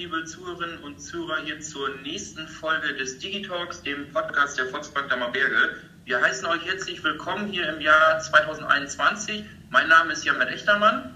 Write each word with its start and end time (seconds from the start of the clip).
liebe 0.00 0.24
Zuhörerinnen 0.24 0.78
und 0.78 0.98
Zuhörer, 0.98 1.42
hier 1.44 1.60
zur 1.60 1.90
nächsten 1.96 2.48
Folge 2.48 2.94
des 2.94 3.18
Digitalks, 3.18 3.82
dem 3.82 4.10
Podcast 4.14 4.58
der 4.58 4.64
Volksbank 4.68 5.10
Dammerberge. 5.10 5.76
Wir 6.06 6.22
heißen 6.22 6.46
euch 6.46 6.64
herzlich 6.64 7.04
willkommen 7.04 7.48
hier 7.48 7.68
im 7.68 7.82
Jahr 7.82 8.18
2021. 8.18 9.44
Mein 9.68 9.88
Name 9.88 10.14
ist 10.14 10.24
Jan 10.24 10.40
Echtermann. 10.40 11.14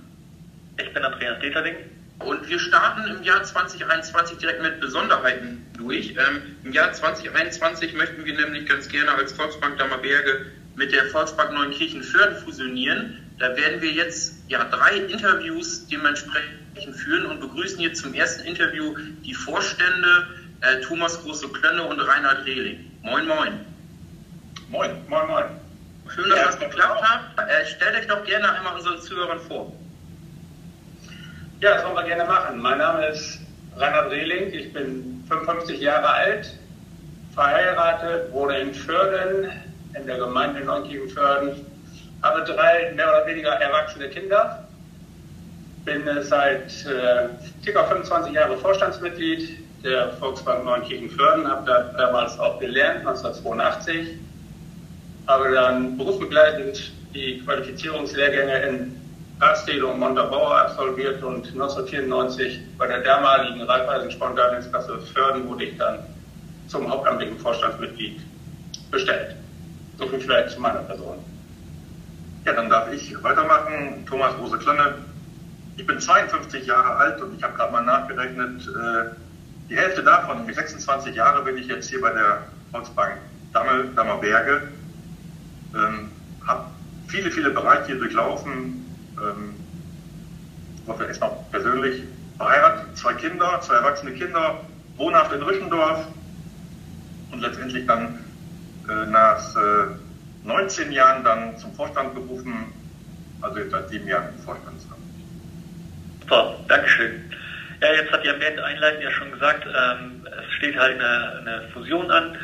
Ich 0.78 0.92
bin 0.92 1.02
Andreas 1.02 1.40
Deterling. 1.40 1.76
Und 2.18 2.46
wir 2.46 2.58
starten 2.58 3.08
im 3.08 3.22
Jahr 3.22 3.42
2021 3.42 4.36
direkt 4.36 4.60
mit 4.60 4.78
Besonderheiten 4.80 5.64
durch. 5.78 6.10
Ähm, 6.10 6.54
Im 6.64 6.72
Jahr 6.74 6.92
2021 6.92 7.94
möchten 7.94 8.22
wir 8.22 8.34
nämlich 8.34 8.66
ganz 8.68 8.86
gerne 8.90 9.12
als 9.12 9.32
Volksbank 9.32 9.78
Dammerberge 9.78 10.52
mit 10.76 10.92
der 10.92 11.06
Volksbank 11.06 11.52
Neunkirchen-Förden 11.52 12.36
fusionieren. 12.44 13.18
Da 13.38 13.56
werden 13.56 13.80
wir 13.80 13.92
jetzt 13.92 14.34
ja 14.48 14.62
drei 14.64 14.98
Interviews 14.98 15.86
dementsprechend 15.86 16.63
führen 16.92 17.26
und 17.26 17.40
begrüßen 17.40 17.78
hier 17.78 17.94
zum 17.94 18.14
ersten 18.14 18.44
Interview 18.44 18.94
die 19.24 19.34
Vorstände 19.34 20.26
äh, 20.60 20.80
Thomas 20.80 21.22
Große-Klönne 21.22 21.82
und 21.82 22.00
Reinhard 22.00 22.44
Rehling. 22.44 22.90
Moin, 23.02 23.26
moin. 23.26 23.60
Moin, 24.68 24.90
moin, 25.08 25.26
moin. 25.28 25.44
Schön, 26.14 26.28
dass 26.30 26.38
ja, 26.38 26.46
das 26.46 26.58
geklappt 26.58 27.02
hat. 27.02 27.48
Äh, 27.48 27.66
stellt 27.66 27.96
euch 27.96 28.06
doch 28.06 28.24
gerne 28.24 28.52
einmal 28.52 28.74
unseren 28.74 29.00
Zuhörern 29.00 29.40
vor. 29.40 29.72
Ja, 31.60 31.74
das 31.74 31.84
wollen 31.84 31.96
wir 31.96 32.04
gerne 32.04 32.24
machen. 32.24 32.60
Mein 32.60 32.78
Name 32.78 33.06
ist 33.06 33.40
Reinhard 33.76 34.10
Rehling. 34.10 34.52
Ich 34.52 34.72
bin 34.72 35.24
55 35.28 35.80
Jahre 35.80 36.08
alt, 36.08 36.58
verheiratet, 37.34 38.32
wohne 38.32 38.58
in 38.58 38.74
Förden, 38.74 39.50
in 39.94 40.06
der 40.06 40.18
Gemeinde 40.18 40.60
Neunkirchen-Förden 40.60 41.66
habe 42.24 42.42
drei 42.44 42.90
mehr 42.96 43.08
oder 43.10 43.26
weniger 43.26 43.50
erwachsene 43.50 44.08
Kinder, 44.08 44.63
bin 45.84 46.02
seit 46.22 46.86
äh, 46.86 47.28
ca. 47.72 47.84
25 47.84 48.32
Jahren 48.32 48.58
Vorstandsmitglied 48.58 49.58
der 49.84 50.14
Volksbank 50.14 50.64
Neunkirchen-Föhrden, 50.64 51.46
habe 51.46 51.66
da 51.66 51.82
damals 51.98 52.38
auch 52.38 52.58
gelernt, 52.58 53.00
1982, 53.00 54.18
habe 55.26 55.52
dann 55.52 55.96
berufsbegleitend 55.98 56.92
die 57.14 57.40
Qualifizierungslehrgänge 57.44 58.62
in 58.62 59.00
Rastede 59.40 59.86
und 59.86 59.98
Montabaur 59.98 60.56
absolviert 60.56 61.22
und 61.22 61.46
1994 61.48 62.60
bei 62.78 62.86
der 62.86 63.00
damaligen 63.00 63.62
Raiffeisen-Spontanenskasse 63.62 64.98
Förden 65.12 65.48
wurde 65.48 65.64
ich 65.64 65.76
dann 65.76 65.98
zum 66.68 66.90
hauptamtlichen 66.90 67.38
Vorstandsmitglied 67.38 68.20
bestellt. 68.90 69.36
So 69.98 70.06
viel 70.06 70.20
vielleicht 70.20 70.50
zu 70.50 70.60
meiner 70.60 70.80
Person. 70.80 71.18
Ja, 72.44 72.52
dann 72.52 72.70
darf 72.70 72.92
ich 72.92 73.22
weitermachen. 73.22 74.04
Thomas 74.08 74.34
Rose-Klönne. 74.40 74.94
Ich 75.76 75.86
bin 75.86 76.00
52 76.00 76.66
Jahre 76.66 76.96
alt 76.96 77.20
und 77.20 77.36
ich 77.36 77.42
habe 77.42 77.54
gerade 77.54 77.72
mal 77.72 77.82
nachgerechnet, 77.82 78.68
äh, 78.68 79.14
die 79.68 79.76
Hälfte 79.76 80.02
davon, 80.02 80.38
nämlich 80.38 80.56
26 80.56 81.14
Jahre, 81.14 81.42
bin 81.42 81.56
ich 81.56 81.66
jetzt 81.66 81.88
hier 81.88 82.00
bei 82.00 82.12
der 82.12 82.44
Volksbank 82.70 83.18
Dammel, 83.52 83.90
Dammerberge. 83.94 84.68
Ähm, 85.74 86.10
habe 86.46 86.66
viele, 87.08 87.30
viele 87.30 87.50
Bereiche 87.50 87.86
hier 87.86 87.98
durchlaufen. 87.98 88.84
Ähm, 89.16 89.54
hoffe 90.86 91.04
erstmal 91.04 91.32
persönlich 91.50 92.02
verheiratet, 92.36 92.96
zwei 92.96 93.14
Kinder, 93.14 93.60
zwei 93.62 93.76
erwachsene 93.76 94.12
Kinder, 94.12 94.60
wohnhaft 94.96 95.32
in 95.32 95.42
Rüschendorf 95.42 96.06
und 97.32 97.40
letztendlich 97.40 97.86
dann 97.86 98.18
äh, 98.88 99.06
nach 99.06 99.56
äh, 99.56 100.46
19 100.46 100.92
Jahren 100.92 101.24
dann 101.24 101.58
zum 101.58 101.72
Vorstand 101.74 102.14
berufen, 102.14 102.66
also 103.40 103.58
jetzt 103.58 103.70
seit 103.70 103.88
sieben 103.88 104.06
Jahren 104.06 104.28
im 104.36 104.44
Vorstandsamt. 104.44 104.93
Super, 106.24 106.56
Dankeschön. 106.68 107.22
Ja, 107.82 107.92
jetzt 107.92 108.10
hat 108.10 108.24
ja 108.24 108.32
Bernd 108.32 108.58
einleitend 108.58 109.04
ja 109.04 109.10
schon 109.10 109.30
gesagt, 109.30 109.66
ähm, 109.66 110.26
es 110.26 110.54
steht 110.54 110.74
halt 110.74 110.98
eine, 110.98 111.38
eine, 111.40 111.68
Fusion 111.74 112.10
an. 112.10 112.34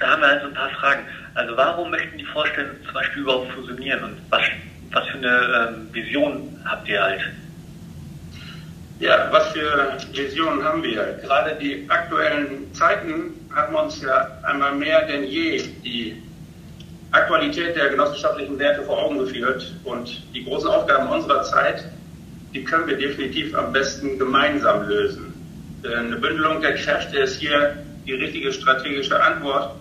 Da 0.00 0.08
haben 0.08 0.22
wir 0.22 0.28
halt 0.28 0.42
so 0.42 0.48
ein 0.48 0.54
paar 0.54 0.70
Fragen. 0.70 1.02
Also 1.34 1.56
warum 1.56 1.92
möchten 1.92 2.18
die 2.18 2.24
Vorstände 2.24 2.74
zum 2.84 2.94
Beispiel 2.94 3.22
überhaupt 3.22 3.52
fusionieren 3.52 4.02
und 4.02 4.16
was, 4.30 4.42
was 4.90 5.06
für 5.06 5.18
eine 5.18 5.68
ähm, 5.68 5.94
Vision 5.94 6.60
habt 6.64 6.88
ihr 6.88 7.00
halt? 7.00 7.20
Ja, 8.98 9.28
was 9.30 9.52
für 9.52 9.96
Visionen 10.12 10.64
haben 10.64 10.82
wir? 10.82 11.20
Gerade 11.22 11.54
die 11.60 11.86
aktuellen 11.88 12.74
Zeiten 12.74 13.32
haben 13.54 13.74
uns 13.76 14.02
ja 14.02 14.36
einmal 14.42 14.72
mehr 14.74 15.06
denn 15.06 15.22
je 15.24 15.62
die 15.84 16.20
Aktualität 17.12 17.76
der 17.76 17.90
genossenschaftlichen 17.90 18.58
Werte 18.58 18.82
vor 18.82 18.98
Augen 18.98 19.18
geführt. 19.18 19.74
Und 19.84 20.22
die 20.34 20.44
großen 20.44 20.68
Aufgaben 20.68 21.08
unserer 21.08 21.44
Zeit, 21.44 21.84
die 22.52 22.64
können 22.64 22.86
wir 22.86 22.96
definitiv 22.96 23.54
am 23.54 23.72
besten 23.72 24.18
gemeinsam 24.18 24.88
lösen. 24.88 25.32
Eine 25.84 26.16
Bündelung 26.16 26.60
der 26.60 26.74
Kräfte 26.74 27.18
ist 27.18 27.40
hier 27.40 27.76
die 28.06 28.14
richtige 28.14 28.52
strategische 28.52 29.22
Antwort 29.22 29.76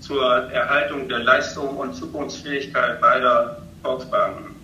zur 0.00 0.24
Erhaltung 0.52 1.08
der 1.08 1.20
Leistung 1.20 1.76
und 1.76 1.94
Zukunftsfähigkeit 1.94 3.00
beider 3.00 3.62
Volksbanken. 3.82 4.54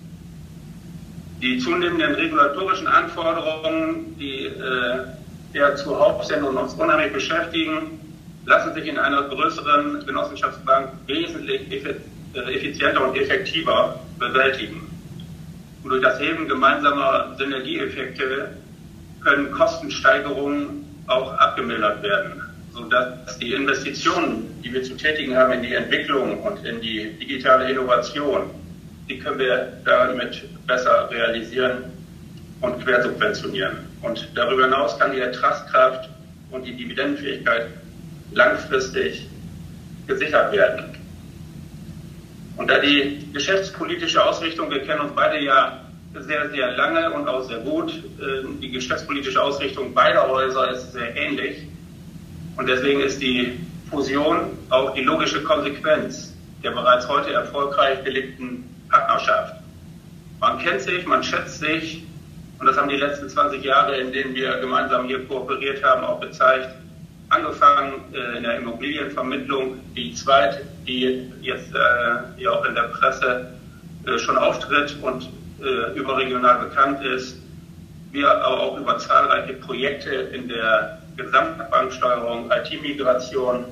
Die 1.41 1.58
zunehmenden 1.58 2.14
regulatorischen 2.14 2.86
Anforderungen, 2.86 4.16
die 4.19 4.47
äh, 4.47 5.04
ja 5.54 5.75
zu 5.75 5.98
Hauptsendungen 5.98 6.56
uns 6.56 6.75
unheimlich 6.75 7.12
beschäftigen, 7.12 7.98
lassen 8.47 8.75
sich 8.75 8.86
in 8.86 8.98
einer 8.98 9.22
größeren 9.22 10.06
Genossenschaftsbank 10.06 10.91
wesentlich 11.06 11.84
äh, 11.84 11.94
effizienter 12.34 13.08
und 13.08 13.16
effektiver 13.16 13.98
bewältigen. 14.19 14.81
Und 15.82 15.91
durch 15.91 16.03
das 16.03 16.20
Heben 16.20 16.48
gemeinsamer 16.48 17.34
Synergieeffekte 17.38 18.48
können 19.22 19.50
Kostensteigerungen 19.50 20.84
auch 21.06 21.32
abgemildert 21.34 22.03
werden, 22.03 22.43
sodass 22.72 23.38
die 23.38 23.53
Investitionen, 23.53 24.48
die 24.62 24.72
wir 24.72 24.82
zu 24.82 24.97
tätigen 24.97 25.37
haben 25.37 25.53
in 25.53 25.62
die 25.62 25.75
Entwicklung 25.75 26.41
und 26.43 26.65
in 26.65 26.81
die 26.81 27.12
digitale 27.19 27.70
Innovation, 27.70 28.50
die 29.09 29.19
können 29.19 29.38
wir 29.38 29.72
damit 29.84 30.43
besser 30.66 31.10
realisieren 31.10 31.84
und 32.60 32.84
quersubventionieren. 32.84 33.78
Und 34.03 34.28
darüber 34.34 34.64
hinaus 34.64 34.99
kann 34.99 35.12
die 35.12 35.20
Ertragskraft 35.20 36.09
und 36.50 36.64
die 36.64 36.76
Dividendenfähigkeit 36.76 37.66
langfristig 38.32 39.26
gesichert 40.06 40.53
werden. 40.53 40.91
Und 42.56 42.68
da 42.68 42.78
die 42.78 43.28
geschäftspolitische 43.32 44.22
Ausrichtung, 44.22 44.70
wir 44.70 44.80
kennen 44.80 45.00
uns 45.00 45.12
beide 45.14 45.40
ja 45.40 45.80
sehr, 46.14 46.50
sehr 46.50 46.72
lange 46.72 47.10
und 47.12 47.26
auch 47.28 47.42
sehr 47.42 47.58
gut, 47.60 47.92
ähm, 48.20 48.60
die 48.60 48.70
geschäftspolitische 48.70 49.42
Ausrichtung 49.42 49.94
beider 49.94 50.28
Häuser 50.28 50.70
ist 50.70 50.92
sehr 50.92 51.16
ähnlich. 51.16 51.66
Und 52.56 52.68
deswegen 52.68 53.00
ist 53.00 53.20
die 53.22 53.58
Fusion 53.90 54.58
auch 54.68 54.94
die 54.94 55.02
logische 55.02 55.42
Konsequenz 55.42 56.32
der 56.62 56.70
bereits 56.70 57.08
heute 57.08 57.32
erfolgreich 57.32 58.04
gelegten 58.04 58.64
Partnerschaft. 58.88 59.56
Man 60.40 60.58
kennt 60.58 60.80
sich, 60.80 61.06
man 61.06 61.22
schätzt 61.22 61.58
sich 61.58 62.04
und 62.58 62.66
das 62.66 62.76
haben 62.76 62.88
die 62.88 62.96
letzten 62.96 63.28
20 63.28 63.64
Jahre, 63.64 63.96
in 63.96 64.12
denen 64.12 64.34
wir 64.34 64.58
gemeinsam 64.58 65.06
hier 65.06 65.26
kooperiert 65.26 65.82
haben, 65.82 66.04
auch 66.04 66.20
gezeigt 66.20 66.69
angefangen 67.32 68.12
äh, 68.12 68.37
in 68.37 68.43
der 68.43 68.59
Immobilienvermittlung, 68.59 69.81
die 69.97 70.15
zweite, 70.15 70.62
die 70.87 71.31
jetzt 71.41 71.75
äh, 71.75 72.43
ja 72.43 72.50
auch 72.50 72.65
in 72.65 72.75
der 72.75 72.82
Presse 72.82 73.53
äh, 74.06 74.19
schon 74.19 74.37
auftritt 74.37 74.97
und 75.03 75.31
äh, 75.62 75.98
überregional 75.98 76.66
bekannt 76.66 77.04
ist. 77.04 77.38
Wir 78.12 78.31
aber 78.31 78.60
auch 78.60 78.78
über 78.78 78.98
zahlreiche 78.98 79.54
Projekte 79.54 80.10
in 80.10 80.48
der 80.48 80.98
Gesamtbanksteuerung, 81.16 82.50
IT-Migration 82.50 83.64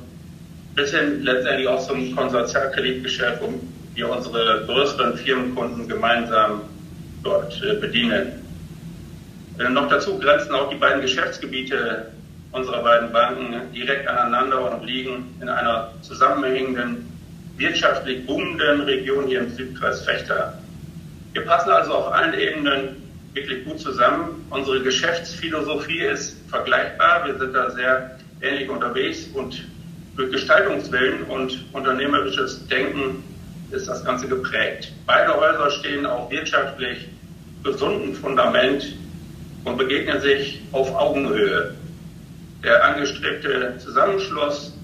bis 0.75 0.93
hin 0.93 1.23
letztendlich 1.23 1.69
auch 1.69 1.87
zum 1.87 2.15
Konsortialkreditgeschäft, 2.17 3.43
um 3.43 3.61
wir 3.95 4.09
unsere 4.09 4.65
größeren 4.67 5.17
Firmenkunden 5.19 5.89
gemeinsam 5.89 6.63
dort 7.23 7.61
äh, 7.63 7.75
bedienen. 7.75 8.33
Äh, 9.59 9.69
noch 9.69 9.89
dazu 9.89 10.19
grenzen 10.19 10.55
auch 10.55 10.71
die 10.71 10.77
beiden 10.77 11.03
Geschäftsgebiete 11.03 12.06
unserer 12.52 12.82
beiden 12.82 13.12
Banken 13.12 13.73
direkt 13.73 14.08
aneinander 14.08 14.73
und 14.73 14.85
liegen 14.85 15.35
in 15.41 15.49
einer 15.49 15.93
zusammenhängenden, 16.02 17.06
wirtschaftlich 17.56 18.26
boomenden 18.26 18.82
Region 18.82 19.26
hier 19.26 19.41
im 19.41 19.50
Südkreis 19.50 20.02
Fechter. 20.02 20.58
Wir 21.32 21.43
passen 21.43 21.70
also 21.70 21.94
auf 21.94 22.12
allen 22.12 22.35
Ebenen 22.35 22.97
wirklich 23.35 23.64
gut 23.64 23.79
zusammen. 23.79 24.44
Unsere 24.50 24.82
Geschäftsphilosophie 24.82 26.00
ist 26.00 26.37
vergleichbar. 26.49 27.26
Wir 27.26 27.38
sind 27.38 27.55
da 27.55 27.70
sehr 27.70 28.19
ähnlich 28.41 28.69
unterwegs 28.69 29.29
und 29.35 29.64
durch 30.17 30.32
Gestaltungswillen 30.32 31.23
und 31.25 31.64
unternehmerisches 31.73 32.67
Denken 32.67 33.23
ist 33.70 33.88
das 33.88 34.05
Ganze 34.05 34.26
geprägt. 34.26 34.93
Beide 35.06 35.35
Häuser 35.35 35.70
stehen 35.70 36.05
auf 36.05 36.31
wirtschaftlich 36.31 37.06
gesunden 37.62 38.14
Fundament 38.14 38.96
und 39.64 39.76
begegnen 39.76 40.20
sich 40.20 40.61
auf 40.73 40.93
Augenhöhe. 40.94 41.75
Der 42.62 42.85
angestrebte 42.85 43.79
Zusammenschluss 43.79 44.77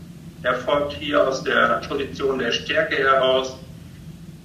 erfolgt 0.43 0.95
hier 0.95 1.27
aus 1.27 1.45
der 1.45 1.83
Position 1.87 2.39
der 2.39 2.53
Stärke 2.53 2.97
heraus, 2.97 3.59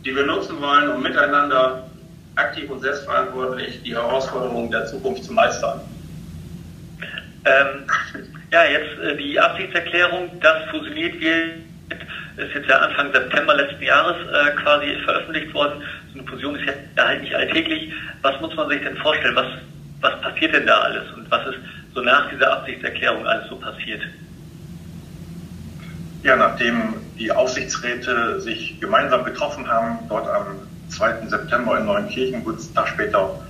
die 0.04 0.16
wir 0.16 0.26
nutzen 0.26 0.60
wollen, 0.62 0.90
um 0.90 1.02
miteinander 1.02 1.90
aktiv 2.36 2.70
und 2.70 2.82
selbstverantwortlich 2.82 3.82
die 3.84 3.96
Herausforderungen 3.96 4.72
der 4.72 4.86
Zukunft 4.86 5.24
zu 5.24 5.34
meistern. 5.34 5.82
Ähm, 7.46 7.88
ja, 8.52 8.66
jetzt 8.66 9.00
äh, 9.00 9.18
die 9.18 9.40
Absichtserklärung, 9.40 10.40
dass 10.42 10.70
fusioniert 10.70 11.20
wird, 11.20 11.62
ist 12.38 12.54
jetzt 12.54 12.70
ja 12.70 12.78
Anfang 12.78 13.12
September 13.12 13.56
letzten 13.56 13.84
Jahres 13.84 14.16
äh, 14.28 14.52
quasi 14.62 14.96
veröffentlicht 15.04 15.54
worden. 15.54 15.82
So 16.14 16.20
eine 16.20 16.28
Fusion 16.28 16.56
ist 16.56 16.66
ja 16.66 17.04
halt 17.04 17.22
nicht 17.22 17.36
alltäglich. 17.36 17.92
Was 18.22 18.40
muss 18.42 18.56
man 18.56 18.70
sich 18.70 18.82
denn 18.82 18.98
vorstellen? 18.98 19.36
Was, 19.36 19.48
was 20.02 20.22
passiert 20.22 20.54
denn 20.54 20.66
da 20.66 20.80
alles? 20.80 21.12
Und 21.14 21.30
was 21.30 21.48
ist 21.48 21.60
so 21.94 22.02
nach 22.02 22.30
dieser 22.30 22.52
Absichtserklärung 22.54 23.26
alles 23.26 23.50
so 23.50 23.56
passiert? 23.56 24.02
Ja, 26.24 26.36
nachdem 26.36 26.94
die 27.18 27.32
Aufsichtsräte 27.32 28.40
sich 28.42 28.80
gemeinsam 28.80 29.24
getroffen 29.24 29.68
haben, 29.68 30.00
dort 30.08 30.28
am 30.28 30.46
2. 30.90 31.28
September 31.28 31.80
in 31.80 31.86
Neunkirchen, 31.86 32.44
kurz 32.44 32.72
Tag 32.74 32.88
später 32.90 33.42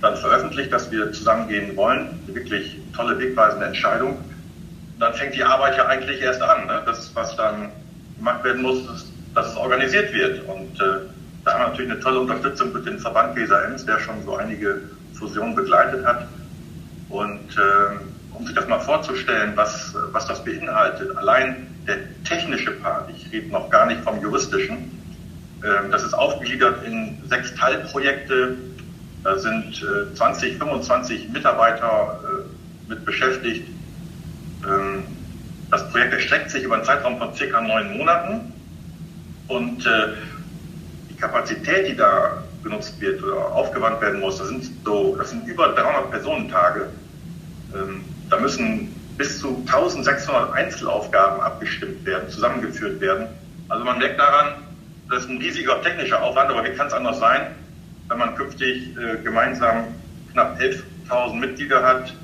dann 0.00 0.16
veröffentlicht, 0.16 0.72
dass 0.72 0.90
wir 0.90 1.12
zusammengehen 1.12 1.76
wollen. 1.76 2.20
Eine 2.26 2.34
wirklich 2.34 2.78
tolle, 2.94 3.18
wegweisende 3.18 3.66
Entscheidung. 3.66 4.18
Dann 4.98 5.14
fängt 5.14 5.34
die 5.34 5.42
Arbeit 5.42 5.76
ja 5.76 5.86
eigentlich 5.86 6.20
erst 6.20 6.42
an. 6.42 6.66
Ne? 6.66 6.82
Das, 6.86 7.14
was 7.14 7.34
dann 7.36 7.70
gemacht 8.16 8.44
werden 8.44 8.62
muss, 8.62 8.78
ist, 8.94 9.12
dass 9.34 9.48
es 9.48 9.56
organisiert 9.56 10.12
wird. 10.12 10.44
Und 10.46 10.80
äh, 10.80 11.08
da 11.44 11.52
haben 11.54 11.60
wir 11.60 11.68
natürlich 11.68 11.90
eine 11.90 12.00
tolle 12.00 12.20
Unterstützung 12.20 12.72
mit 12.72 12.86
dem 12.86 12.98
Verband 12.98 13.36
Ems, 13.36 13.84
der 13.86 13.98
schon 14.00 14.22
so 14.24 14.36
einige 14.36 14.82
Fusionen 15.14 15.54
begleitet 15.54 16.04
hat. 16.04 16.27
Und 17.48 17.56
äh, 17.56 18.36
um 18.36 18.46
sich 18.46 18.54
das 18.54 18.68
mal 18.68 18.80
vorzustellen, 18.80 19.52
was, 19.54 19.94
was 20.12 20.26
das 20.26 20.44
beinhaltet, 20.44 21.16
allein 21.16 21.66
der 21.86 21.96
technische 22.24 22.72
Part, 22.72 23.10
ich 23.10 23.32
rede 23.32 23.48
noch 23.48 23.70
gar 23.70 23.86
nicht 23.86 24.00
vom 24.02 24.20
juristischen, 24.20 24.90
äh, 25.62 25.90
das 25.90 26.02
ist 26.02 26.14
aufgegliedert 26.14 26.84
in 26.84 27.18
sechs 27.28 27.54
Teilprojekte, 27.54 28.56
da 29.24 29.38
sind 29.38 29.82
äh, 29.82 30.14
20, 30.14 30.58
25 30.58 31.30
Mitarbeiter 31.30 32.20
äh, 32.22 32.90
mit 32.90 33.04
beschäftigt. 33.04 33.68
Ähm, 34.64 35.04
das 35.70 35.88
Projekt 35.90 36.14
erstreckt 36.14 36.50
sich 36.50 36.62
über 36.62 36.76
einen 36.76 36.84
Zeitraum 36.84 37.18
von 37.18 37.34
circa 37.34 37.60
neun 37.60 37.96
Monaten 37.96 38.52
und 39.48 39.84
äh, 39.86 40.14
die 41.10 41.16
Kapazität, 41.16 41.88
die 41.88 41.96
da 41.96 42.42
genutzt 42.62 43.00
wird 43.00 43.22
oder 43.22 43.52
aufgewandt 43.52 44.00
werden 44.00 44.20
muss, 44.20 44.38
das 44.38 44.48
sind 44.48 44.70
so, 44.84 45.16
das 45.16 45.30
sind 45.30 45.46
über 45.46 45.68
300 45.68 46.10
Personentage. 46.10 46.88
Ähm, 47.74 48.04
da 48.30 48.38
müssen 48.38 48.94
bis 49.16 49.40
zu 49.40 49.64
1600 49.66 50.52
Einzelaufgaben 50.52 51.40
abgestimmt 51.40 52.04
werden, 52.04 52.28
zusammengeführt 52.28 53.00
werden. 53.00 53.26
Also 53.68 53.84
man 53.84 53.98
merkt 53.98 54.18
daran, 54.18 54.54
das 55.10 55.24
ist 55.24 55.30
ein 55.30 55.38
riesiger 55.38 55.82
technischer 55.82 56.22
Aufwand, 56.22 56.50
aber 56.50 56.64
wie 56.64 56.74
kann 56.74 56.86
es 56.86 56.92
anders 56.92 57.18
sein? 57.18 57.48
wenn 58.08 58.18
man 58.18 58.34
künftig 58.34 58.96
äh, 58.96 59.22
gemeinsam 59.22 59.86
knapp 60.32 60.58
11.000 60.58 61.34
Mitglieder 61.34 61.82
hat, 61.82 62.14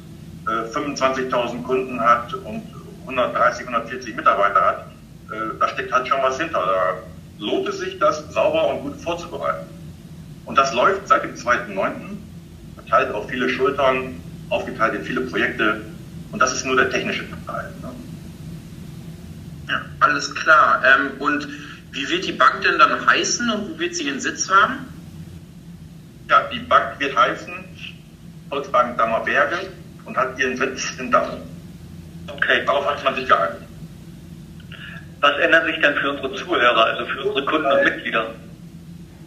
äh, 0.46 0.68
25.000 0.74 1.62
Kunden 1.62 2.00
hat 2.00 2.32
und 2.34 2.62
130, 3.02 3.66
140 3.66 4.16
Mitarbeiter 4.16 4.60
hat, 4.60 4.86
äh, 5.30 5.58
da 5.60 5.68
steckt 5.68 5.92
halt 5.92 6.08
schon 6.08 6.22
was 6.22 6.40
hinter. 6.40 6.60
Da 6.60 6.94
lohnt 7.38 7.68
es 7.68 7.78
sich, 7.78 7.98
das 7.98 8.32
sauber 8.32 8.68
und 8.68 8.82
gut 8.82 8.96
vorzubereiten. 8.96 9.66
Und 10.46 10.56
das 10.56 10.72
läuft 10.72 11.06
seit 11.08 11.22
dem 11.22 11.34
2.9., 11.34 12.16
verteilt 12.76 13.14
auf 13.14 13.28
viele 13.28 13.48
Schultern, 13.48 14.20
aufgeteilt 14.54 14.94
in 14.94 15.04
viele 15.04 15.22
Projekte. 15.22 15.82
Und 16.32 16.40
das 16.40 16.52
ist 16.52 16.64
nur 16.64 16.76
der 16.76 16.90
technische 16.90 17.24
Teil. 17.46 17.70
Ne? 17.82 17.90
Ja, 19.68 19.82
alles 20.00 20.34
klar. 20.34 20.82
Ähm, 20.84 21.20
und 21.20 21.48
wie 21.92 22.08
wird 22.08 22.26
die 22.26 22.32
Bank 22.32 22.62
denn 22.62 22.78
dann 22.78 23.06
heißen 23.06 23.50
und 23.50 23.70
wo 23.70 23.78
wird 23.78 23.94
sie 23.94 24.04
ihren 24.04 24.20
Sitz 24.20 24.48
haben? 24.50 24.86
Ja, 26.28 26.48
die 26.52 26.60
Bank 26.60 26.98
wird 26.98 27.16
heißen 27.16 27.52
Volksbank 28.48 28.96
Dammerberge 28.98 29.58
und 30.04 30.16
hat 30.16 30.38
ihren 30.38 30.56
Sitz 30.56 30.92
in 30.98 31.10
Dammel. 31.10 31.38
Okay. 32.28 32.64
Darauf 32.64 32.86
hat 32.86 33.04
man 33.04 33.14
sich 33.14 33.28
geeinigt. 33.28 33.62
Was 35.20 35.38
ändert 35.38 35.66
sich 35.66 35.80
dann 35.80 35.94
für 35.94 36.10
unsere 36.10 36.34
Zuhörer, 36.34 36.84
also 36.84 37.06
für 37.06 37.22
unsere 37.24 37.46
Kunden 37.46 37.66
und 37.66 37.84
Mitglieder? 37.84 38.34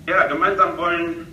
Ja, 0.07 0.27
gemeinsam 0.27 0.77
wollen 0.77 1.27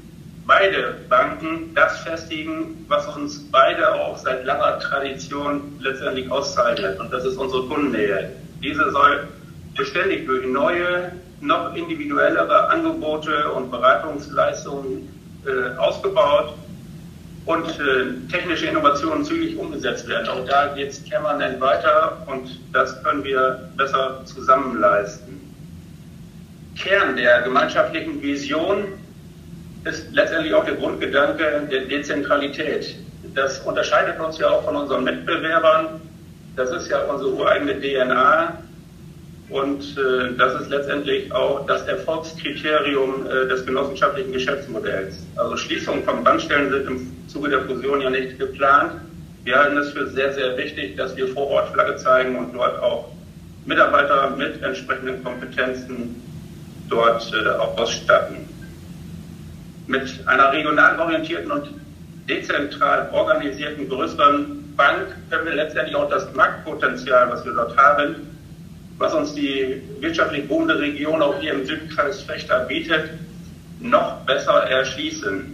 beide 0.47 0.97
Banken 1.09 1.75
das 1.75 2.01
festigen, 2.01 2.85
was 2.89 3.07
uns 3.17 3.51
beide 3.51 3.95
auch 3.95 4.17
seit 4.19 4.45
langer 4.45 4.79
Tradition 4.79 5.79
letztendlich 5.81 6.31
auszeichnet. 6.31 6.99
Und 7.01 7.13
das 7.13 7.25
ist 7.25 7.37
unsere 7.37 7.67
Kundennähe. 7.67 8.31
Diese 8.63 8.91
soll 8.91 9.29
beständig 9.77 10.27
durch 10.27 10.47
neue, 10.47 11.13
noch 11.41 11.75
individuellere 11.75 12.69
Angebote 12.69 13.51
und 13.53 13.71
Beratungsleistungen 13.71 15.09
äh, 15.47 15.77
ausgebaut 15.79 16.55
und 17.47 17.69
äh, 17.69 18.31
technische 18.31 18.67
Innovationen 18.67 19.25
zügig 19.25 19.59
umgesetzt 19.59 20.09
werden. 20.09 20.29
Auch 20.29 20.47
da 20.47 20.75
geht 20.75 20.91
es 20.91 21.05
permanent 21.09 21.61
weiter 21.61 22.23
und 22.27 22.61
das 22.73 23.03
können 23.03 23.25
wir 23.25 23.69
besser 23.77 24.23
zusammen 24.25 24.81
leisten. 24.81 25.41
Kern 26.79 27.17
der 27.17 27.43
gemeinschaftlichen 27.43 28.23
Vision 28.23 28.85
ist 29.85 30.07
letztendlich 30.13 30.55
auch 30.55 30.65
der 30.65 30.75
Grundgedanke 30.75 31.67
der 31.71 31.83
Dezentralität. 31.83 32.97
Das 33.35 33.61
unterscheidet 33.61 34.19
uns 34.21 34.39
ja 34.39 34.49
auch 34.49 34.65
von 34.65 34.77
unseren 34.77 35.05
Mitbewerbern. 35.05 36.01
Das 36.57 36.71
ist 36.71 36.89
ja 36.89 37.01
unsere 37.03 37.31
ureigene 37.33 37.81
DNA. 37.81 38.59
Und 39.51 39.83
äh, 39.99 40.35
das 40.39 40.61
ist 40.61 40.71
letztendlich 40.71 41.31
auch 41.33 41.67
das 41.67 41.87
Erfolgskriterium 41.87 43.27
äh, 43.27 43.47
des 43.47 43.67
genossenschaftlichen 43.67 44.33
Geschäftsmodells. 44.33 45.19
Also 45.37 45.57
Schließungen 45.57 46.03
von 46.05 46.25
Bankstellen 46.25 46.71
sind 46.71 46.87
im 46.87 47.29
Zuge 47.29 47.51
der 47.51 47.63
Fusion 47.63 48.01
ja 48.01 48.11
nicht 48.11 48.39
geplant. 48.39 48.93
Wir 49.45 49.57
halten 49.57 49.77
es 49.77 49.91
für 49.91 50.07
sehr, 50.09 50.33
sehr 50.33 50.57
wichtig, 50.57 50.97
dass 50.97 51.15
wir 51.17 51.29
vor 51.29 51.49
Ort 51.49 51.69
Flagge 51.75 51.97
zeigen 51.97 52.37
und 52.37 52.55
dort 52.55 52.83
auch 52.83 53.11
Mitarbeiter 53.67 54.31
mit 54.31 54.63
entsprechenden 54.63 55.23
Kompetenzen 55.23 56.23
dort 56.89 57.31
äh, 57.35 57.51
auch 57.51 57.77
ausstatten. 57.77 58.54
Mit 59.87 60.27
einer 60.27 60.51
regional 60.53 60.99
orientierten 60.99 61.51
und 61.51 61.69
dezentral 62.29 63.11
organisierten 63.13 63.89
größeren 63.89 64.75
Bank 64.77 65.15
können 65.31 65.47
wir 65.47 65.55
letztendlich 65.55 65.95
auch 65.95 66.09
das 66.09 66.33
Marktpotenzial, 66.35 67.31
was 67.31 67.45
wir 67.45 67.53
dort 67.53 67.77
haben, 67.77 68.17
was 68.99 69.13
uns 69.13 69.35
die 69.35 69.83
wirtschaftlich 70.01 70.49
boomende 70.49 70.79
Region 70.79 71.21
auch 71.21 71.39
hier 71.39 71.53
im 71.53 71.67
Südkreis 71.67 72.23
Fechter 72.23 72.61
bietet, 72.61 73.11
noch 73.81 74.21
besser 74.25 74.65
erschließen. 74.71 75.53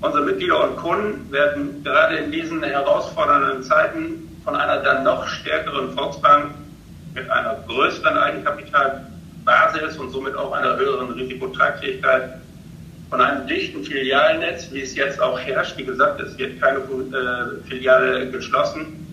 Unsere 0.00 0.24
Mitglieder 0.24 0.62
und 0.64 0.76
Kunden 0.76 1.32
werden 1.32 1.82
gerade 1.82 2.16
in 2.18 2.30
diesen 2.30 2.62
herausfordernden 2.62 3.62
Zeiten 3.62 4.28
von 4.44 4.54
einer 4.54 4.82
dann 4.82 5.04
noch 5.04 5.26
stärkeren 5.26 5.92
Volksbank 5.94 6.54
mit 7.14 7.28
einer 7.30 7.56
größeren 7.66 8.16
Eigenkapitalbasis 8.16 9.96
und 9.98 10.10
somit 10.10 10.36
auch 10.36 10.52
einer 10.52 10.76
höheren 10.76 11.10
Risikotragfähigkeit 11.12 12.34
von 13.10 13.20
einem 13.20 13.46
dichten 13.46 13.84
Filialnetz, 13.84 14.68
wie 14.72 14.82
es 14.82 14.94
jetzt 14.94 15.20
auch 15.20 15.38
herrscht. 15.40 15.76
Wie 15.78 15.84
gesagt, 15.84 16.20
es 16.20 16.36
wird 16.38 16.60
keine 16.60 16.78
äh, 16.78 17.68
Filiale 17.68 18.30
geschlossen. 18.30 19.06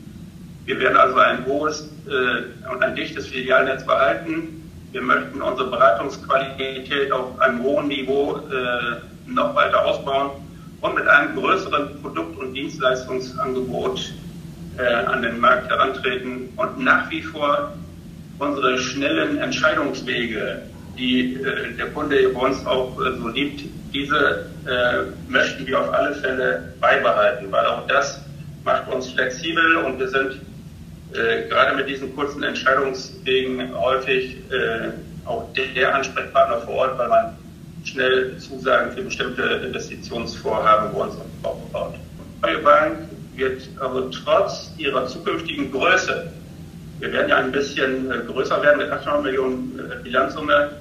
Wir 0.65 0.79
werden 0.79 0.97
also 0.97 1.17
ein 1.17 1.45
hohes 1.45 1.89
äh, 2.07 2.69
und 2.69 2.83
ein 2.83 2.95
dichtes 2.95 3.27
Filialnetz 3.27 3.85
behalten. 3.85 4.69
Wir 4.91 5.01
möchten 5.01 5.41
unsere 5.41 5.69
Beratungsqualität 5.69 7.11
auf 7.11 7.39
einem 7.39 7.61
hohen 7.63 7.87
Niveau 7.87 8.37
äh, 8.37 8.97
noch 9.27 9.55
weiter 9.55 9.85
ausbauen 9.85 10.31
und 10.81 10.95
mit 10.95 11.07
einem 11.07 11.35
größeren 11.35 12.01
Produkt- 12.01 12.37
und 12.37 12.53
Dienstleistungsangebot 12.53 14.13
äh, 14.77 14.83
an 14.83 15.21
den 15.21 15.39
Markt 15.39 15.69
herantreten 15.69 16.49
und 16.57 16.79
nach 16.79 17.09
wie 17.09 17.21
vor 17.21 17.73
unsere 18.39 18.77
schnellen 18.77 19.37
Entscheidungswege, 19.37 20.63
die 20.97 21.35
äh, 21.35 21.73
der 21.77 21.87
Kunde 21.91 22.29
bei 22.29 22.39
uns 22.39 22.65
auch 22.65 22.99
äh, 23.01 23.17
so 23.17 23.27
liebt, 23.29 23.63
diese 23.95 24.45
äh, 24.67 25.31
möchten 25.31 25.65
wir 25.65 25.79
auf 25.79 25.93
alle 25.93 26.13
Fälle 26.15 26.73
beibehalten, 26.81 27.49
weil 27.49 27.65
auch 27.65 27.87
das 27.87 28.21
macht 28.65 28.91
uns 28.91 29.09
flexibel 29.11 29.77
und 29.77 29.99
wir 29.99 30.09
sind 30.09 30.41
äh, 31.13 31.47
gerade 31.47 31.75
mit 31.75 31.87
diesen 31.87 32.13
kurzen 32.13 32.43
Entscheidungswegen 32.43 33.73
häufig 33.73 34.37
äh, 34.51 34.89
auch 35.25 35.47
der, 35.53 35.95
Ansprechpartner 35.95 36.61
vor 36.61 36.75
Ort, 36.75 36.97
weil 36.97 37.07
man 37.07 37.37
schnell 37.85 38.37
Zusagen 38.37 38.91
für 38.91 39.03
bestimmte 39.03 39.43
Investitionsvorhaben 39.65 40.91
bei 40.91 40.99
uns 40.99 41.15
aufbaut. 41.43 41.95
Neue 42.41 42.57
Bank 42.59 42.97
wird 43.35 43.61
also 43.79 44.09
trotz 44.09 44.71
ihrer 44.77 45.07
zukünftigen 45.07 45.71
Größe, 45.71 46.31
wir 46.99 47.11
werden 47.11 47.29
ja 47.29 47.37
ein 47.37 47.51
bisschen 47.51 48.11
äh, 48.11 48.19
größer 48.25 48.61
werden 48.61 48.79
mit 48.79 48.91
800 48.91 49.23
Millionen 49.23 49.79
äh, 49.79 50.03
Bilanzsumme, 50.03 50.71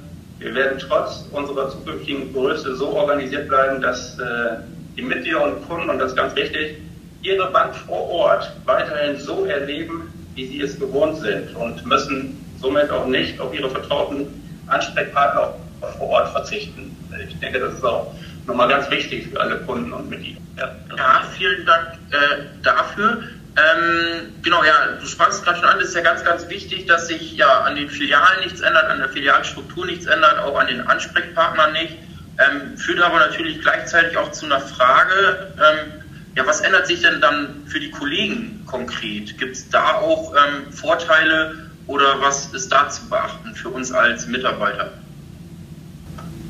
wir 0.44 0.54
werden 0.54 0.78
trotz 0.78 1.24
unserer 1.32 1.70
zukünftigen 1.70 2.32
Größe 2.34 2.76
so 2.76 2.90
organisiert 2.90 3.48
bleiben, 3.48 3.80
dass 3.80 4.18
äh, 4.18 4.56
die 4.94 5.00
Mitglieder 5.00 5.42
und 5.42 5.66
Kunden, 5.66 5.88
und 5.88 5.98
das 5.98 6.10
ist 6.10 6.16
ganz 6.16 6.36
wichtig, 6.36 6.76
ihre 7.22 7.50
Bank 7.50 7.74
vor 7.74 8.10
Ort 8.10 8.52
weiterhin 8.66 9.16
so 9.18 9.46
erleben, 9.46 10.12
wie 10.34 10.46
sie 10.46 10.60
es 10.60 10.78
gewohnt 10.78 11.16
sind 11.16 11.56
und 11.56 11.86
müssen 11.86 12.38
somit 12.60 12.90
auch 12.90 13.06
nicht 13.06 13.40
auf 13.40 13.54
ihre 13.54 13.70
vertrauten 13.70 14.26
Ansprechpartner 14.66 15.54
vor 15.96 16.08
Ort 16.08 16.28
verzichten. 16.28 16.94
Ich 17.26 17.38
denke, 17.40 17.60
das 17.60 17.74
ist 17.74 17.84
auch 17.84 18.12
nochmal 18.46 18.68
ganz 18.68 18.90
wichtig 18.90 19.28
für 19.28 19.40
alle 19.40 19.56
Kunden 19.60 19.94
und 19.94 20.10
Mitglieder. 20.10 20.40
Ja, 20.58 21.22
vielen 21.38 21.64
Dank 21.64 21.94
äh, 22.10 22.44
dafür. 22.62 23.22
Ähm, 23.56 24.34
genau, 24.42 24.64
ja, 24.64 24.98
du 25.00 25.06
sprachst 25.06 25.38
es 25.38 25.44
gerade 25.44 25.60
schon 25.60 25.68
an, 25.68 25.78
das 25.78 25.88
ist 25.88 25.94
ja 25.94 26.02
ganz, 26.02 26.24
ganz 26.24 26.48
wichtig, 26.48 26.86
dass 26.86 27.06
sich 27.06 27.36
ja 27.36 27.60
an 27.60 27.76
den 27.76 27.88
Filialen 27.88 28.40
nichts 28.42 28.60
ändert, 28.60 28.86
an 28.86 28.98
der 28.98 29.08
Filialstruktur 29.08 29.86
nichts 29.86 30.06
ändert, 30.06 30.38
auch 30.40 30.58
an 30.58 30.66
den 30.66 30.80
Ansprechpartnern 30.80 31.72
nicht. 31.72 31.96
Ähm, 32.38 32.76
führt 32.76 33.00
aber 33.00 33.18
natürlich 33.18 33.60
gleichzeitig 33.60 34.16
auch 34.16 34.32
zu 34.32 34.46
einer 34.46 34.60
Frage, 34.60 35.52
ähm, 35.56 36.02
ja, 36.34 36.44
was 36.46 36.62
ändert 36.62 36.88
sich 36.88 37.02
denn 37.02 37.20
dann 37.20 37.62
für 37.66 37.78
die 37.78 37.92
Kollegen 37.92 38.64
konkret? 38.66 39.38
Gibt 39.38 39.54
es 39.54 39.68
da 39.70 39.94
auch 39.94 40.34
ähm, 40.34 40.72
Vorteile 40.72 41.70
oder 41.86 42.20
was 42.20 42.52
ist 42.52 42.72
da 42.72 42.88
zu 42.88 43.08
beachten 43.08 43.54
für 43.54 43.68
uns 43.68 43.92
als 43.92 44.26
Mitarbeiter? 44.26 44.92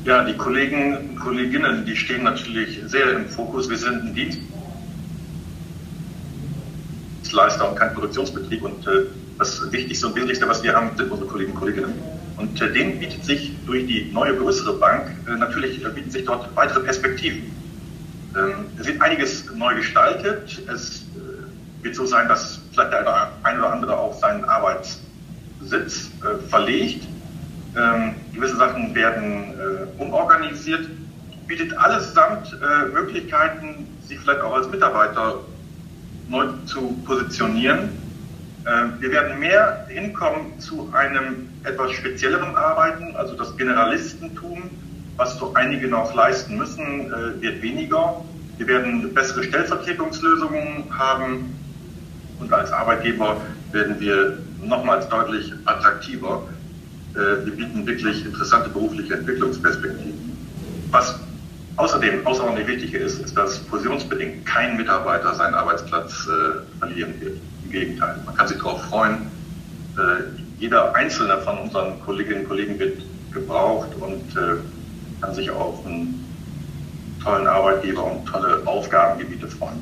Ja, 0.05 0.23
die 0.23 0.33
Kollegen 0.33 0.97
und 0.97 1.15
Kolleginnen, 1.19 1.85
die 1.85 1.95
stehen 1.95 2.23
natürlich 2.23 2.79
sehr 2.85 3.11
im 3.11 3.27
Fokus. 3.27 3.69
Wir 3.69 3.77
sind 3.77 4.05
ein 4.05 4.15
Dienstleister 7.35 7.69
und 7.69 7.75
kein 7.75 7.93
Produktionsbetrieb 7.93 8.63
und 8.63 8.87
äh, 8.87 9.07
das 9.37 9.69
Wichtigste 9.71 10.07
und 10.07 10.15
Wesentlichste, 10.15 10.47
was 10.47 10.63
wir 10.63 10.73
haben, 10.73 10.95
sind 10.95 11.11
unsere 11.11 11.29
Kollegen 11.29 11.51
und 11.51 11.59
Kolleginnen. 11.59 11.93
Und 12.37 12.61
äh, 12.61 12.71
denen 12.71 12.97
bietet 12.99 13.25
sich 13.25 13.51
durch 13.65 13.85
die 13.87 14.09
neue 14.13 14.35
größere 14.35 14.73
Bank 14.77 15.11
äh, 15.27 15.31
natürlich 15.31 15.83
äh, 15.83 15.89
bieten 15.89 16.09
sich 16.09 16.23
dort 16.23 16.55
weitere 16.55 16.79
Perspektiven. 16.81 17.51
Ähm, 18.37 18.65
es 18.79 18.87
wird 18.87 19.01
einiges 19.01 19.51
neu 19.53 19.75
gestaltet. 19.75 20.61
Es 20.73 21.01
äh, 21.01 21.83
wird 21.83 21.95
so 21.95 22.05
sein, 22.05 22.29
dass 22.29 22.61
vielleicht 22.71 22.93
der 22.93 23.31
eine 23.43 23.59
oder 23.59 23.73
andere 23.73 23.97
auch 23.97 24.17
seinen 24.17 24.45
Arbeitssitz 24.45 26.11
äh, 26.21 26.47
verlegt. 26.49 27.05
Ähm, 27.77 28.15
gewisse 28.33 28.55
Sachen 28.55 28.95
werden 28.95 29.53
umorganisiert. 29.97 30.87
Bietet 31.47 31.77
allesamt 31.77 32.57
Möglichkeiten, 32.93 33.87
sich 34.07 34.19
vielleicht 34.19 34.41
auch 34.41 34.53
als 34.53 34.69
Mitarbeiter 34.69 35.41
neu 36.29 36.47
zu 36.65 36.93
positionieren. 37.05 37.89
Wir 38.99 39.11
werden 39.11 39.39
mehr 39.39 39.85
hinkommen 39.89 40.59
zu 40.59 40.89
einem 40.91 41.49
etwas 41.65 41.91
spezielleren 41.91 42.55
Arbeiten, 42.55 43.15
also 43.15 43.35
das 43.35 43.55
Generalistentum, 43.57 44.71
was 45.17 45.37
so 45.37 45.53
einige 45.53 45.87
noch 45.87 46.13
leisten 46.13 46.57
müssen, 46.57 47.11
äh, 47.11 47.41
wird 47.41 47.61
weniger. 47.61 48.23
Wir 48.57 48.67
werden 48.67 49.13
bessere 49.13 49.43
Stellvertretungslösungen 49.43 50.85
haben 50.89 51.55
und 52.39 52.51
als 52.53 52.71
Arbeitgeber 52.71 53.37
werden 53.71 53.99
wir 53.99 54.37
nochmals 54.63 55.07
deutlich 55.09 55.53
attraktiver. 55.65 56.47
Äh, 57.13 57.45
wir 57.45 57.55
bieten 57.55 57.85
wirklich 57.85 58.25
interessante 58.25 58.69
berufliche 58.69 59.15
Entwicklungsperspektiven. 59.15 60.37
Was 60.91 61.19
außerdem 61.85 62.25
außerordentlich 62.25 62.67
wichtig 62.67 62.93
ist, 62.95 63.19
ist, 63.21 63.37
dass 63.37 63.59
fusionsbedingt 63.59 64.43
kein 64.45 64.75
Mitarbeiter 64.75 65.35
seinen 65.35 65.53
Arbeitsplatz 65.53 66.27
äh, 66.27 66.79
verlieren 66.79 67.13
wird. 67.21 67.37
Im 67.63 67.71
Gegenteil, 67.71 68.15
man 68.25 68.35
kann 68.35 68.47
sich 68.47 68.57
darauf 68.57 68.83
freuen. 68.85 69.31
jeder 70.59 70.93
einzelne 70.95 71.37
von 71.41 71.57
unseren 71.59 72.01
Kolleginnen 72.01 72.41
und 72.41 72.47
Kollegen 72.49 72.79
wird 72.79 73.01
gebraucht 73.31 73.89
und 73.99 74.23
kann 75.21 75.33
sich 75.33 75.49
auf 75.49 75.85
einen 75.85 76.25
tollen 77.23 77.47
Arbeitgeber 77.47 78.03
und 78.03 78.25
tolle 78.25 78.61
Aufgabengebiete 78.65 79.47
freuen. 79.47 79.81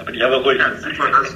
Aber 0.00 0.12
die 0.12 0.22
haben 0.22 0.30
wir 0.30 0.38
ruhig. 0.38 0.58
Ja, 0.58 0.70
super, 0.80 1.10
das, 1.10 1.34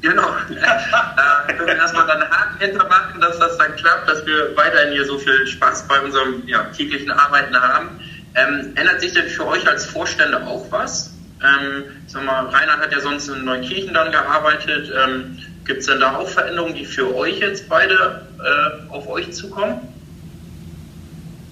genau. 0.00 0.28
äh, 0.50 1.52
können 1.52 1.66
wir 1.66 1.76
erstmal 1.76 2.06
dann 2.06 2.22
Haken 2.22 2.58
hintermachen, 2.58 3.20
dass 3.20 3.38
das 3.38 3.58
dann 3.58 3.76
klappt, 3.76 4.08
dass 4.08 4.24
wir 4.26 4.56
weiterhin 4.56 4.92
hier 4.92 5.04
so 5.04 5.18
viel 5.18 5.46
Spaß 5.46 5.86
bei 5.88 6.00
unserem 6.00 6.46
ja, 6.46 6.64
täglichen 6.76 7.10
Arbeiten 7.10 7.54
haben. 7.54 8.00
Ähm, 8.34 8.72
ändert 8.76 9.00
sich 9.00 9.12
denn 9.12 9.28
für 9.28 9.46
euch 9.46 9.66
als 9.68 9.84
Vorstände 9.84 10.46
auch 10.46 10.64
was? 10.70 11.12
Ähm, 11.42 11.84
sag 12.06 12.24
mal, 12.24 12.46
Reinhard 12.46 12.80
hat 12.80 12.92
ja 12.92 13.00
sonst 13.00 13.28
in 13.28 13.44
Neukirchen 13.44 13.94
dann 13.94 14.12
gearbeitet. 14.12 14.92
Ähm, 15.04 15.38
Gibt 15.64 15.80
es 15.80 15.86
denn 15.86 16.00
da 16.00 16.16
auch 16.16 16.28
Veränderungen, 16.28 16.74
die 16.74 16.84
für 16.84 17.14
euch 17.14 17.38
jetzt 17.38 17.68
beide 17.68 18.26
äh, 18.38 18.92
auf 18.92 19.08
euch 19.08 19.32
zukommen? 19.32 19.80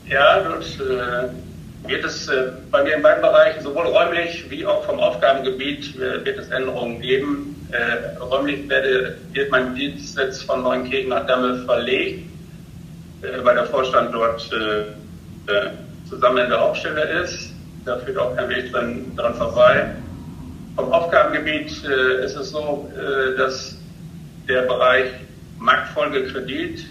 Ja, 0.08 0.40
dort 0.40 0.64
äh, 0.80 1.88
wird 1.88 2.04
es 2.04 2.28
äh, 2.28 2.50
bei 2.70 2.82
mir 2.82 2.96
in 2.96 3.02
beiden 3.02 3.22
Bereichen 3.22 3.62
sowohl 3.62 3.87
räumlich 3.87 4.50
wie 4.50 4.66
auch 4.66 4.84
vom 4.84 4.99
Aufgabengebiet 4.99 5.96
äh, 5.96 6.25
wird 6.25 6.38
es 6.38 6.49
Änderungen 6.49 7.00
geben. 7.00 7.68
Äh, 7.70 8.18
räumlich 8.18 8.68
werde, 8.68 9.16
wird 9.32 9.50
mein 9.50 9.75
Dienstsitz 9.75 10.42
von 10.42 10.62
Neunkirchen 10.62 11.10
nach 11.10 11.26
Damme 11.26 11.64
verlegt, 11.64 12.28
äh, 13.22 13.44
weil 13.44 13.54
der 13.54 13.66
Vorstand 13.66 14.12
dort 14.12 14.50
zusammen 16.10 16.38
in 16.38 16.50
der 16.50 16.60
Hauptstelle 16.60 17.02
ist. 17.22 17.52
Da 17.86 17.96
führt 17.98 18.18
auch 18.18 18.36
kein 18.36 18.48
Weg 18.50 18.72
dran, 18.72 19.16
dran 19.16 19.34
vorbei. 19.34 19.94
Vom 20.76 20.92
Aufgabengebiet 20.92 21.70
ist 22.24 22.36
es 22.36 22.50
so, 22.50 22.90
dass 23.38 23.76
der 24.48 24.62
Bereich 24.62 25.10
Marktfolgekredit 25.58 26.84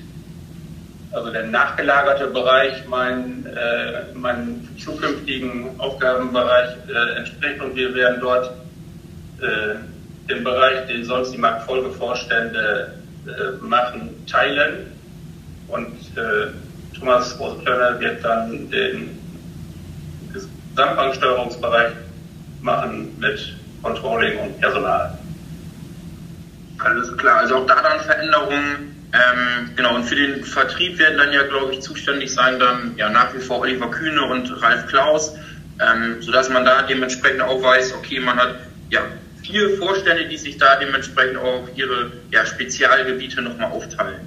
also 1.12 1.32
der 1.32 1.44
nachgelagerte 1.48 2.28
Bereich 2.28 2.88
meinen 2.88 3.46
äh, 3.46 4.14
mein 4.14 4.68
zukünftigen 4.78 5.80
Aufgabenbereich 5.80 6.76
äh, 6.88 7.18
entspricht 7.18 7.62
und 7.62 7.76
wir 7.76 7.94
werden 7.96 8.20
dort 8.22 8.52
äh, 9.42 9.76
den 10.30 10.44
Bereich, 10.44 10.86
den 10.88 11.04
sonst 11.04 11.32
die 11.32 11.40
Marktfolgevorstände 11.40 12.94
äh, 13.26 13.66
machen, 13.66 14.24
teilen 14.28 14.92
und 15.68 15.96
äh, 16.16 16.52
Thomas 17.00 17.40
Roseklöner 17.40 18.00
wird 18.00 18.24
dann 18.24 18.70
den 18.70 19.18
Gesamtbanksteuerungsbereich 20.34 21.94
machen 22.62 23.16
mit 23.20 23.56
Controlling 23.82 24.40
und 24.40 24.60
Personal. 24.60 25.18
Alles 26.80 27.18
klar, 27.18 27.40
also 27.40 27.56
auch 27.58 27.66
da 27.66 27.82
dann 27.82 28.00
Veränderungen 28.02 28.90
ähm, 29.12 29.72
genau, 29.76 29.96
und 29.96 30.04
für 30.04 30.16
den 30.16 30.44
Vertrieb 30.44 31.00
werden 31.00 31.18
dann 31.18 31.34
ja, 31.34 31.44
glaube 31.44 31.74
ich, 31.74 31.82
zuständig 31.82 32.32
sein 32.32 32.60
dann 32.60 32.94
ja 32.96 33.10
nach 33.10 33.34
wie 33.34 33.40
vor 33.40 33.60
Oliver 33.60 33.90
Kühne 33.90 34.24
und 34.24 34.62
Ralf 34.62 34.86
Klaus, 34.86 35.34
ähm, 35.80 36.22
sodass 36.22 36.50
man 36.50 36.64
da 36.64 36.84
dementsprechend 36.84 37.42
auch 37.42 37.62
weiß, 37.62 37.94
okay, 37.94 38.20
man 38.20 38.38
hat 38.38 38.56
ja 38.92 39.02
vier 39.42 39.78
Vorstände, 39.78 40.28
die 40.28 40.38
sich 40.38 40.58
da 40.58 40.76
dementsprechend 40.76 41.38
auch 41.38 41.68
ihre 41.76 42.12
ja, 42.30 42.46
Spezialgebiete 42.46 43.42
nochmal 43.42 43.72
aufteilen. 43.72 44.20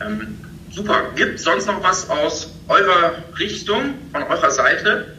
Ähm, 0.00 0.38
super. 0.70 1.10
Gibt 1.16 1.40
sonst 1.40 1.66
noch 1.66 1.82
was 1.82 2.08
aus 2.08 2.54
eurer 2.68 3.14
Richtung, 3.38 3.94
von 4.12 4.22
eurer 4.22 4.50
Seite? 4.50 5.16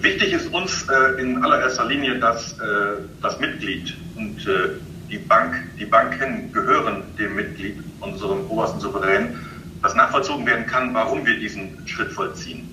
Wichtig 0.00 0.32
ist 0.32 0.52
uns 0.52 0.86
äh, 0.88 1.20
in 1.20 1.42
allererster 1.42 1.86
Linie, 1.86 2.18
dass 2.18 2.52
äh, 2.52 3.02
das 3.20 3.40
Mitglied 3.40 3.96
und 4.16 4.46
äh, 4.46 4.70
die 5.10 5.18
Bank, 5.18 5.56
die 5.78 5.86
Banken 5.86 6.52
gehören 6.52 7.02
dem 7.18 7.34
Mitglied, 7.34 7.82
unserem 8.00 8.48
obersten 8.48 8.78
Souverän, 8.80 9.38
dass 9.82 9.94
nachvollzogen 9.94 10.46
werden 10.46 10.66
kann, 10.66 10.94
warum 10.94 11.26
wir 11.26 11.38
diesen 11.38 11.86
Schritt 11.86 12.12
vollziehen. 12.12 12.68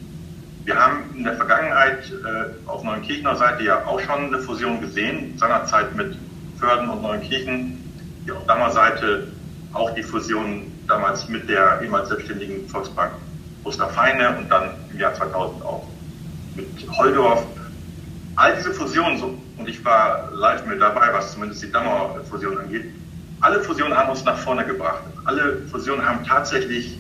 Wir 0.66 0.76
haben 0.76 1.04
in 1.16 1.24
der 1.24 1.36
Vergangenheit 1.36 2.12
äh, 2.12 2.70
auf 2.70 2.84
Neunkirchener 2.84 3.36
Seite 3.36 3.64
ja 3.64 3.86
auch 3.86 4.00
schon 4.00 4.26
eine 4.26 4.40
Fusion 4.40 4.82
gesehen, 4.82 5.38
seinerzeit 5.38 5.96
mit 5.96 6.18
Förden 6.60 6.90
und 6.90 7.02
Neunkirchen, 7.02 7.78
die 8.26 8.32
auf 8.32 8.46
Dammer 8.46 8.72
Seite 8.72 9.28
auch 9.74 9.94
die 9.96 10.04
Fusion 10.04 10.72
damals 10.88 11.28
mit 11.30 11.50
der 11.50 11.82
ehemals 11.82 12.10
selbstständigen 12.10 12.68
Volksbank 12.68 13.14
Osterfeine 13.64 14.38
und 14.38 14.50
dann 14.50 14.72
im 14.92 15.00
Jahr 15.00 15.14
2000 15.14 15.64
auch 15.64 15.88
mit 16.56 16.68
Holdorf. 16.98 17.44
All 18.36 18.56
diese 18.56 18.74
Fusionen, 18.74 19.18
so 19.18 19.38
und 19.58 19.70
ich 19.70 19.84
war 19.84 20.30
live 20.34 20.66
mit 20.66 20.82
dabei, 20.82 21.12
was 21.14 21.34
zumindest 21.34 21.64
die 21.64 21.72
Dammer-Fusion 21.72 22.58
angeht. 22.58 22.86
Alle 23.42 23.62
Fusionen 23.62 23.96
haben 23.98 24.10
uns 24.10 24.24
nach 24.24 24.38
vorne 24.38 24.66
gebracht. 24.66 25.04
Alle 25.26 25.62
Fusionen 25.72 26.06
haben 26.06 26.26
tatsächlich 26.26 26.98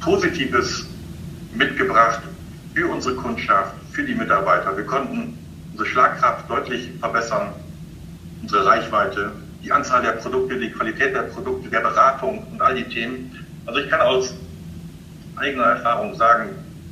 Positives 0.00 0.86
mitgebracht 1.54 2.20
für 2.74 2.88
unsere 2.88 3.14
Kundschaft, 3.16 3.74
für 3.92 4.04
die 4.04 4.14
Mitarbeiter. 4.14 4.76
Wir 4.76 4.84
konnten 4.84 5.38
unsere 5.72 5.88
Schlagkraft 5.88 6.48
deutlich 6.48 6.90
verbessern, 7.00 7.52
unsere 8.42 8.64
Reichweite, 8.64 9.32
die 9.62 9.72
Anzahl 9.72 10.02
der 10.02 10.12
Produkte, 10.12 10.58
die 10.58 10.70
Qualität 10.70 11.14
der 11.14 11.22
Produkte, 11.22 11.68
der 11.68 11.80
Beratung 11.80 12.46
und 12.50 12.60
all 12.60 12.74
die 12.74 12.84
Themen. 12.84 13.46
Also 13.66 13.80
ich 13.80 13.90
kann 13.90 14.00
aus 14.00 14.34
eigener 15.36 15.64
Erfahrung 15.64 16.14
sagen, 16.14 16.50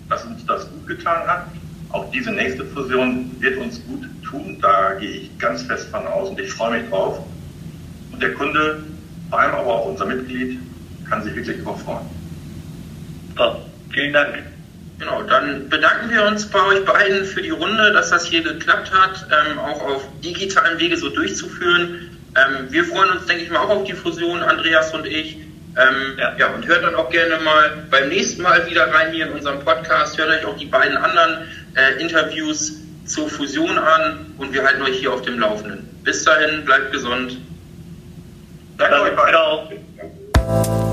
dass 0.08 0.25
uns 0.25 0.44
das 0.46 0.70
gut 0.70 0.87
getan 0.87 1.26
hat. 1.26 1.46
Auch 1.90 2.11
diese 2.11 2.32
nächste 2.32 2.64
Fusion 2.64 3.30
wird 3.40 3.58
uns 3.58 3.80
gut 3.87 4.04
tun, 4.25 4.58
da 4.61 4.94
gehe 4.94 5.11
ich 5.11 5.38
ganz 5.38 5.62
fest 5.62 5.88
von 5.88 6.06
aus 6.06 6.30
und 6.30 6.40
ich 6.40 6.52
freue 6.52 6.80
mich 6.80 6.90
drauf. 6.90 7.20
Und 8.12 8.23
der 8.23 8.35
Kunde, 8.35 8.82
vor 9.30 9.38
allem 9.38 9.54
aber 9.54 9.75
auch 9.75 9.87
unser 9.87 10.06
Mitglied, 10.06 10.58
kann 11.08 11.23
sich 11.23 11.35
wirklich 11.35 11.58
darauf 11.58 11.80
freuen. 11.82 12.06
So, 13.37 13.62
vielen 13.92 14.12
Dank. 14.12 14.35
Genau, 14.99 15.23
dann 15.23 15.68
bedanken 15.68 16.11
wir 16.11 16.25
uns 16.25 16.46
bei 16.46 16.64
euch 16.66 16.85
beiden 16.85 17.25
für 17.26 17.42
die 17.42 17.50
Runde, 17.50 17.92
dass 17.92 18.11
das 18.11 18.25
hier 18.25 18.42
geklappt 18.42 18.90
hat, 18.92 19.26
ähm, 19.30 19.58
auch 19.58 19.82
auf 19.82 20.02
digitalem 20.25 20.78
Wege 20.78 20.96
so 20.96 21.11
durchzuführen. 21.11 22.15
Ähm, 22.37 22.66
wir 22.71 22.85
freuen 22.85 23.11
uns, 23.11 23.26
denke 23.26 23.45
ich 23.45 23.50
mal, 23.50 23.61
auch 23.61 23.71
auf 23.71 23.85
die 23.85 23.95
Fusion, 23.95 24.43
Andreas 24.43 24.93
und 24.93 25.07
ich. 25.07 25.37
Ähm, 25.76 26.16
ja. 26.19 26.35
ja, 26.38 26.55
und 26.55 26.66
hört 26.66 26.85
dann 26.85 26.95
auch 26.95 27.11
gerne 27.11 27.38
mal 27.38 27.85
beim 27.90 28.09
nächsten 28.09 28.43
Mal 28.43 28.66
wieder 28.66 28.93
rein 28.93 29.12
hier 29.12 29.26
in 29.26 29.33
unserem 29.33 29.61
Podcast. 29.61 30.16
Hört 30.16 30.31
euch 30.31 30.45
auch 30.45 30.57
die 30.57 30.66
beiden 30.66 30.97
anderen 30.97 31.49
äh, 31.75 32.00
Interviews 32.00 32.81
zur 33.05 33.28
Fusion 33.28 33.78
an 33.78 34.35
und 34.38 34.52
wir 34.52 34.64
halten 34.64 34.83
euch 34.83 34.99
hier 34.99 35.12
auf 35.12 35.23
dem 35.23 35.38
Laufenden. 35.38 35.87
Bis 36.02 36.25
dahin, 36.25 36.64
bleibt 36.64 36.93
gesund. 36.93 37.38
Danke 38.78 39.00
euch 39.02 39.16
beiden. 39.16 39.35
Ciao. 40.35 40.93